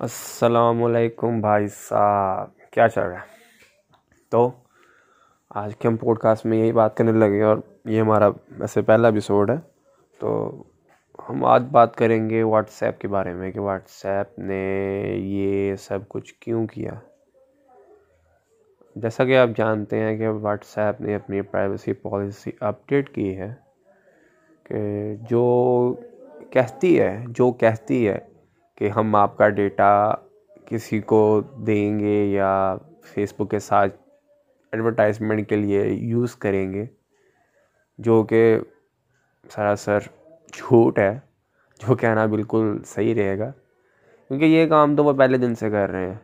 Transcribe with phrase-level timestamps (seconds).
[0.00, 3.26] السلام علیکم بھائی صاحب، کیا چل رہا ہے؟
[4.30, 4.50] تو
[5.50, 9.08] آج کے ہم پوڈ کاسٹ میں یہی بات کرنے لگے اور یہ ہمارا ویسے پہلا
[9.08, 9.56] ایپیسوڈ ہے۔
[10.20, 10.62] تو
[11.28, 14.62] ہم آج بات کریں گے واٹس ایپ کے بارے میں کہ واٹس ایپ نے
[15.16, 16.92] یہ سب کچھ کیوں کیا؟
[18.96, 23.54] جیسا کہ آپ جانتے ہیں کہ واٹس ایپ نے اپنی پرائیویسی پالیسی اپڈیٹ کی ہے
[24.64, 25.94] کہ جو
[26.50, 28.18] کہتی ہے، جو کہتی ہے
[28.80, 30.14] کہ ہم آپ کا ڈیٹا
[30.66, 33.96] کسی کو دیں گے یا فیس بک کے ساتھ
[34.72, 36.86] ایڈورٹائزمنٹ کے لیے یوز کریں گے،
[37.98, 38.60] جو کہ
[39.50, 39.98] سراسر
[40.52, 41.18] جھوٹ ہے،
[41.80, 43.50] جو کہنا بالکل صحیح رہے گا۔
[44.28, 46.18] کیونکہ یہ کام تو وہ پہلے دن سے کر رہے ہیں۔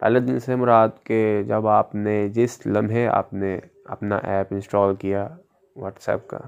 [0.00, 4.94] پہلے دن سے مراد کہ جب آپ نے جس لمحے آپ نے اپنا ایپ انسٹال
[4.94, 5.28] کیا
[5.76, 6.38] واٹس ایپ کا،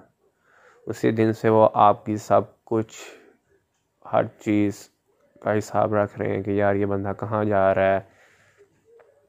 [0.86, 2.96] اسی دن سے وہ آپ کی سب کچھ،
[4.12, 4.88] ہر چیز
[5.40, 8.00] کا حساب رکھ رہے ہیں کہ یار یہ بندہ کہاں جا رہا ہے؟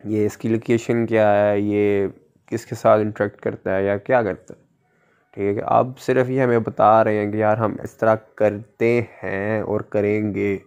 [0.03, 2.07] یہ اس کی لوکیشن کیا ہے؟ یہ
[2.45, 4.61] کس کے ساتھ انٹریکٹ کرتا ہے یا کیا کرتا ہے؟
[5.31, 9.01] ٹھیک ہے اب صرف یہ ہمیں بتا رہے ہیں کہ یار ہم اس طرح کرتے
[9.23, 10.57] ہیں اور کریں گے۔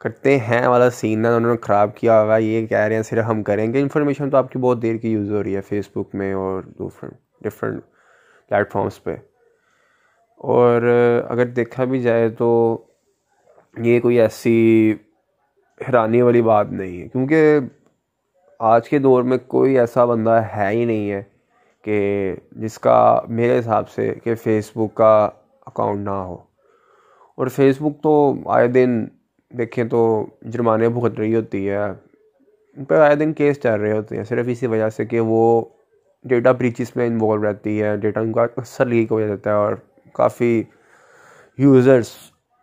[0.00, 3.24] کرتے ہیں والا سین نہ انہوں نے خراب کیا ہوا یہ کہہ رہے ہیں صرف
[3.28, 5.88] ہم کریں گے۔ انفارمیشن تو آپ کی بہت دیر کی یوز ہو رہی ہے فیس
[5.94, 7.82] بک میں اور دوسرے ڈفرینٹ
[8.48, 9.16] پلیٹفارمس پہ۔
[10.36, 10.82] اور
[11.28, 12.78] اگر دیکھا بھی جائے تو
[13.76, 14.94] یہ کوئی ایسی
[15.80, 17.58] حیرانی والی بات نہیں ہے، کیونکہ
[18.60, 21.22] آج کے دور میں کوئی ایسا بندہ ہے ہی نہیں ہے
[21.84, 25.28] کہ جس کا میرے حساب سے کہ فیس بک کا
[25.66, 26.36] اکاؤنٹ نہ ہو۔
[27.38, 29.04] اور فیس بک تو آئے دن
[29.50, 30.04] دیکھیں تو
[30.42, 34.46] جرمانے بھگت رہی ہوتی ہے، ان پہ آئے دن کیس چل رہے ہوتے ہیں، صرف
[34.48, 35.64] اسی وجہ سے کہ وہ
[36.24, 39.74] ڈیٹا بریچز میں انوالو رہتی ہے ڈیٹا ان کا اکثر لیک ہو جاتا ہے اور
[40.14, 40.62] کافی
[41.58, 42.14] یوزرس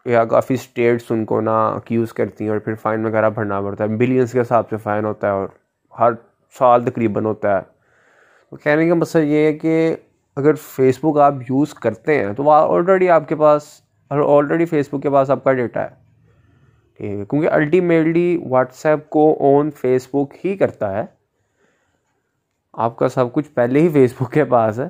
[0.05, 3.83] یا کافی اسٹیٹس ان کو نہ اکیوز کرتی ہیں اور پھر فائن وغیرہ بھرنا پڑتا
[3.83, 5.47] ہے۔ بلینس کے حساب سے فائن ہوتا ہے اور
[5.99, 6.11] ہر
[6.59, 7.61] سال تقریباً ہوتا ہے۔
[8.49, 9.95] تو کہنے کا مقصد یہ ہے کہ
[10.35, 13.63] اگر فیس بک آپ یوز کرتے ہیں تو وہ آلریڈی آپ کے پاس
[14.09, 16.03] آلریڈی فیس بک کے پاس آپ کا ڈیٹا ہے۔
[16.97, 21.05] ٹھیک ہے کیونکہ الٹیمیٹلی واٹس ایپ کو آن فیس بک ہی کرتا ہے۔
[22.73, 24.87] آپ کا سب کچھ پہلے ہی فیس بک کے پاس ہے۔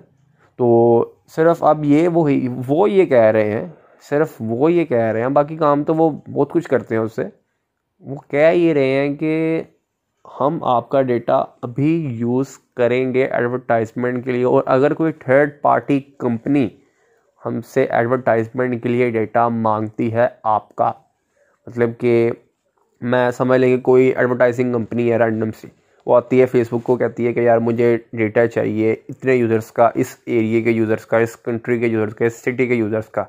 [0.57, 3.67] تو صرف اب یہ وہی وہ یہ کہہ رہے ہیں
[4.09, 7.15] صرف وہ یہ کہہ رہے ہیں، باقی کام تو وہ بہت کچھ کرتے ہیں اس
[7.15, 7.23] سے۔
[8.03, 9.63] وہ کہہ یہ رہے ہیں کہ
[10.39, 15.61] ہم آپ کا ڈیٹا ابھی یوز کریں گے ایڈورٹائزمنٹ کے لیے، اور اگر کوئی تھرڈ
[15.61, 16.67] پارٹی کمپنی
[17.41, 20.91] ہم سے ایڈورٹائزمنٹ کے لیے ڈیٹا مانگتی ہے آپ کا
[21.67, 22.31] مطلب کہ
[23.01, 25.67] میں سمجھ لیں گے کوئی ایڈورٹائزنگ کمپنی ہے رینڈم سی،
[26.07, 29.71] وہ آتی ہے فیس بک کو، کہتی ہے کہ یار مجھے ڈیٹا چاہیے اتنے یوزرس
[29.71, 33.09] کا، اس ایریے کے یوزرس کا، اس کنٹری کے یوزرس کا، اس سٹی کے یوزرس
[33.09, 33.23] کا۔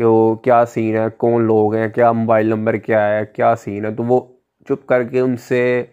[0.00, 3.84] کہ وہ کیا سین ہے، کون لوگ ہیں، کیا موبائل نمبر کیا ہے، کیا سین
[3.84, 4.20] ہے؟ تو وہ
[4.68, 5.84] چپ کر کے ان سے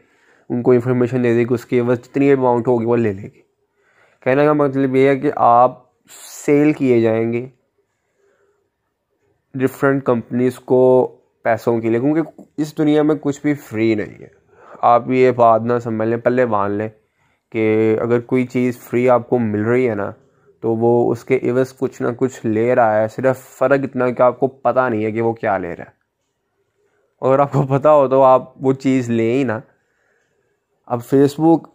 [0.50, 3.22] ان کو انفارمیشن دے دے گی اس کی بس جتنی اماؤنٹ ہوگی وہ لے لے
[3.22, 3.42] گی۔
[4.24, 5.82] کہنے کا مطلب یہ ہے کہ آپ
[6.46, 7.46] سیل کیے جائیں گے
[9.54, 12.22] ڈفرینٹ کمپنیز کو پیسوں کے لیے، کیونکہ
[12.58, 14.28] اس دنیا میں کچھ بھی فری نہیں ہے۔
[14.82, 16.90] آپ یہ بات نہ سمجھ لیں، پہلے مان لیں
[17.52, 20.12] کہ اگر کوئی چیز فری آپ کو مل رہی ہے نا
[20.62, 24.22] تو وہ اس کے عوض کچھ نہ کچھ لے رہا ہے۔ صرف فرق اتنا کہ
[24.22, 25.98] آپ کو پتہ نہیں ہے کہ وہ کیا لے رہا ہے۔
[27.22, 29.60] اگر آپ کو پتہ ہو تو آپ وہ چیز لیں ہی نا
[30.86, 31.68] اب فیس بک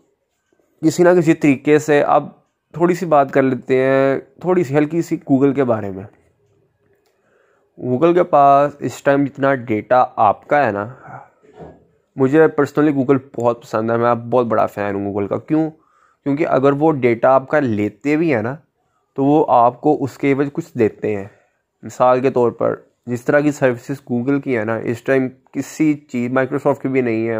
[0.83, 2.29] کسی نہ کسی طریقے سے اب
[2.73, 6.05] تھوڑی سی بات کر لیتے ہیں، تھوڑی سی ہلکی سی گوگل کے بارے میں۔
[7.79, 10.95] گوگل کے پاس اس ٹائم جتنا ڈیٹا آپ کا ہے نا،
[12.17, 15.71] مجھے پرسنلی گوگل بہت پسند ہے۔ میں بہت بڑا فین ہوں گوگل کا۔ کیوں؟
[16.25, 18.57] کیونکہ اگر وہ ڈیٹا آپ کا لیتے بھی ہیں نا
[19.17, 21.25] تو وہ آپ کو اس کے عوض کچھ دیتے ہیں۔
[21.83, 22.75] مثال کے طور پر
[23.07, 27.01] جس طرح کی سروسز گوگل کی ہیں نا، اس ٹائم کسی چیز مائکروسافٹ کی بھی
[27.01, 27.39] نہیں ہے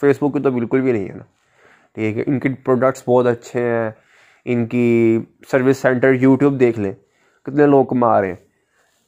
[0.00, 1.24] فیس بک کی تو بالکل بھی نہیں ہے نا۔
[1.94, 3.90] ٹھیک ہے، ان کے پروڈکٹس بہت اچھے ہیں،
[4.44, 5.18] ان کی
[5.50, 6.92] سروس سینٹر یوٹیوب دیکھ لیں،
[7.42, 8.46] کتنے لوگ کما رہے ہیں۔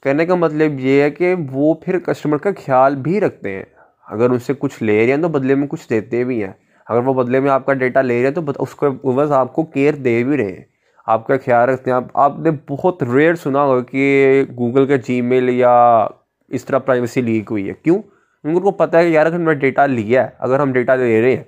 [0.03, 3.63] کہنے کا مطلب یہ ہے کہ وہ پھر کسٹمر کا خیال بھی رکھتے ہیں۔
[4.07, 6.53] اگر ان سے کچھ لے رہے ہیں تو بدلے میں کچھ دیتے بھی ہیں۔
[6.86, 9.53] اگر وہ بدلے میں آپ کا ڈیٹا لے رہے ہیں تو اس کو بس آپ
[9.53, 10.78] کو کیئر دے بھی رہے ہیں۔
[11.10, 14.97] آپ کا خیال رکھتے ہیں۔ آپ آپ نے بہت ریئر سنا ہوگا کہ گوگل کا
[14.97, 16.07] جی میل یا
[16.49, 18.03] اس طرح پرائیویسی لیک ہوئی ہے۔ کیوں؟
[18.45, 20.95] ان کو پتہ ہے کہ یار اگر ہم نے ڈیٹا لیا ہے، اگر ہم ڈیٹا
[20.95, 21.45] لے رہے ہیں،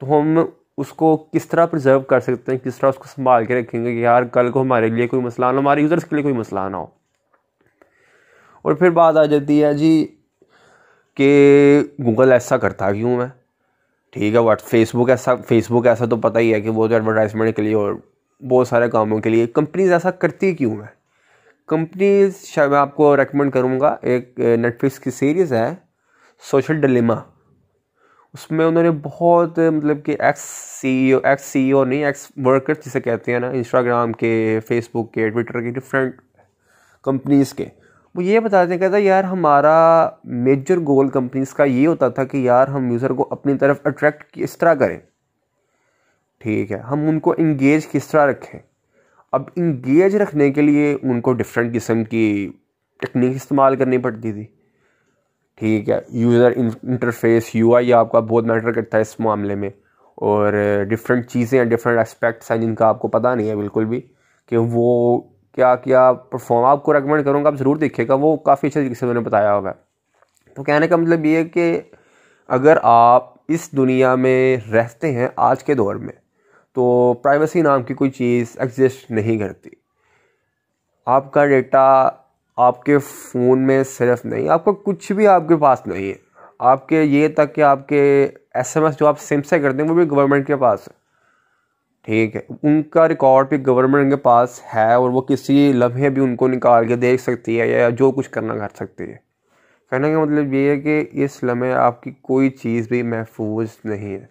[0.00, 0.38] تو ہم
[0.76, 3.84] اس کو کس طرح پرزرو کر سکتے ہیں، کس طرح اس کو سنبھال کے رکھیں
[3.84, 6.34] گے کہ یار کل کو ہمارے لیے کوئی مسئلہ نہ ہمارے یوزرس کے لیے کوئی
[6.34, 6.86] مسئلہ نہ ہو۔
[8.62, 10.16] اور پھر بات آ جاتی ہے جی
[11.14, 11.30] کہ
[12.04, 13.26] گوگل ایسا کرتا کیوں ہے؟
[14.10, 16.88] ٹھیک ہے واٹ فیس بک ایسا فیس بک ایسا تو پتہ ہی ہے کہ وہ
[16.88, 17.94] تو ایڈورٹائزمنٹ کے لیے اور
[18.50, 20.86] بہت سارے کاموں کے لیے۔ کمپنیز ایسا کرتی کیوں ہے
[21.68, 25.74] کمپنیز شاید میں آپ کو ریکمنڈ کروں گا، ایک نیٹ فلکس کی سیریز ہے
[26.50, 27.14] سوشل ڈلیما
[28.34, 30.40] اس میں انہوں نے بہت مطلب کہ ایکس
[30.80, 34.88] سی او ایکس سی او نہیں ایکس ورکر جسے کہتے ہیں نا انسٹاگرام کے فیس
[34.94, 36.20] بک کے ٹویٹر کے ڈفرینٹ
[37.04, 37.66] کمپنیز کے۔
[38.14, 42.36] وہ یہ بتاتے ہیں کہتا یار ہمارا میجر گول کمپنیز کا یہ ہوتا تھا کہ
[42.36, 44.98] یار ہم یوزر کو اپنی طرف اٹریکٹ کس طرح کریں۔
[46.42, 48.60] ٹھیک ہے۔ ہم ان کو انگیج کس طرح رکھیں؟
[49.32, 52.50] اب انگیج رکھنے کے لیے ان کو ڈفرینٹ قسم کی
[53.00, 54.46] ٹیکنیک استعمال کرنی پڑتی تھی۔
[55.56, 56.52] ٹھیک ہے۔ یوزر
[56.82, 59.70] انٹرفیس یو آئی آپ کا بہت میٹر کرتا ہے اس معاملے میں۔
[60.14, 60.52] اور
[60.88, 64.00] ڈفرینٹ چیزیں ہیں ڈفرینٹ اسپیکٹس ہیں جن کا آپ کو پتہ نہیں ہے بالکل بھی
[64.48, 65.20] کہ وہ
[65.54, 68.80] کیا کیا پرفارم آپ کو ریکمنڈ کروں گا، آپ ضرور دیکھے گا۔ وہ کافی اچھے
[68.80, 69.72] طریقے سے میں نے بتایا ہوگا۔
[70.54, 71.80] تو کہنے کا مطلب یہ ہے کہ
[72.48, 76.21] اگر آپ اس دنیا میں رہتے ہیں آج کے دور میں
[76.74, 79.70] تو پرائیویسی نام کی کوئی چیز ایگزسٹ نہیں کرتی۔
[81.06, 82.08] آپ کا ڈیٹا
[82.56, 86.14] آپ کے فون میں صرف نہیں، آپ کا کچھ بھی آپ کے پاس نہیں ہے۔
[86.58, 89.82] آپ کے یہ تک کہ آپ کے ایس ایم ایس جو آپ سم سے کرتے
[89.82, 91.02] ہیں، وہ بھی گورنمنٹ کے پاس ہے۔
[92.02, 96.22] ٹھیک ہے، ان کا ریکارڈ بھی گورنمنٹ کے پاس ہے اور وہ کسی لمحے بھی
[96.22, 99.16] ان کو نکال کے دیکھ سکتی ہے یا جو کچھ کرنا کر سکتی ہے۔
[99.90, 104.14] کہنے کا مطلب یہ ہے کہ اس لمحے آپ کی کوئی چیز بھی محفوظ نہیں
[104.14, 104.26] ہے۔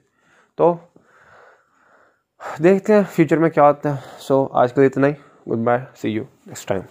[0.56, 0.76] تو
[2.60, 5.14] دیکھتے ہیں فیوچر میں کیا ہوتا ہے سو آج کل اتنا ہی.
[5.64, 6.82] Goodbye see you next time